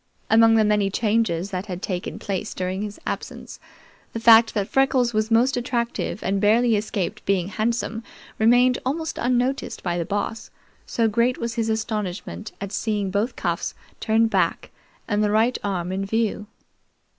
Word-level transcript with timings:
Among 0.31 0.55
the 0.55 0.65
many 0.65 0.89
changes 0.89 1.51
that 1.51 1.67
had 1.67 1.83
taken 1.83 2.17
place 2.17 2.55
during 2.55 2.81
his 2.81 2.99
absence, 3.05 3.59
the 4.13 4.19
fact 4.19 4.55
that 4.55 4.67
Freckles 4.67 5.13
was 5.13 5.29
most 5.29 5.55
attractive 5.55 6.23
and 6.23 6.41
barely 6.41 6.75
escaped 6.75 7.23
being 7.23 7.49
handsome 7.49 8.01
remained 8.39 8.79
almost 8.83 9.19
unnoticed 9.19 9.83
by 9.83 9.99
the 9.99 10.03
Boss, 10.05 10.49
so 10.87 11.07
great 11.07 11.37
was 11.37 11.53
his 11.53 11.69
astonishment 11.69 12.51
at 12.59 12.71
seeing 12.71 13.11
both 13.11 13.35
cuffs 13.35 13.75
turned 13.99 14.31
back 14.31 14.71
and 15.07 15.23
the 15.23 15.29
right 15.29 15.59
arm 15.63 15.91
in 15.91 16.03
view. 16.03 16.47